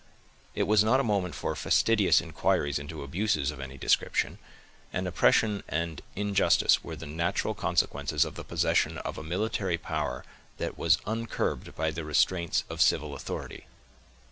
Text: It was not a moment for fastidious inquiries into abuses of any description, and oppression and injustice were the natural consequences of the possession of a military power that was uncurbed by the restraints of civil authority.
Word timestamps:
It 0.55 0.63
was 0.63 0.83
not 0.83 0.99
a 0.99 1.03
moment 1.03 1.35
for 1.35 1.55
fastidious 1.55 2.21
inquiries 2.21 2.79
into 2.79 3.03
abuses 3.03 3.51
of 3.51 3.59
any 3.59 3.77
description, 3.77 4.39
and 4.91 5.07
oppression 5.07 5.61
and 5.69 6.01
injustice 6.15 6.83
were 6.83 6.95
the 6.95 7.05
natural 7.05 7.53
consequences 7.53 8.25
of 8.25 8.33
the 8.33 8.43
possession 8.43 8.97
of 8.97 9.19
a 9.19 9.23
military 9.23 9.77
power 9.77 10.25
that 10.57 10.75
was 10.75 10.97
uncurbed 11.05 11.75
by 11.75 11.91
the 11.91 12.03
restraints 12.03 12.63
of 12.67 12.81
civil 12.81 13.13
authority. 13.13 13.67